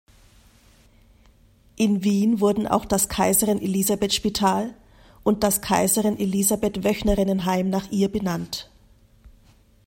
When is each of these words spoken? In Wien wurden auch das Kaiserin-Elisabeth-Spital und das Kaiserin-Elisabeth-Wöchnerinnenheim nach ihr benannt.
In 1.75 2.03
Wien 2.03 2.39
wurden 2.39 2.65
auch 2.65 2.85
das 2.85 3.07
Kaiserin-Elisabeth-Spital 3.07 4.73
und 5.23 5.43
das 5.43 5.61
Kaiserin-Elisabeth-Wöchnerinnenheim 5.61 7.69
nach 7.69 7.91
ihr 7.91 8.09
benannt. 8.11 8.71